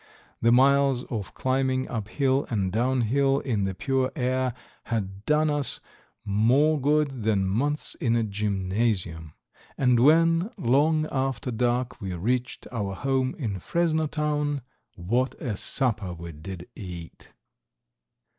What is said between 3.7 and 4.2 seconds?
pure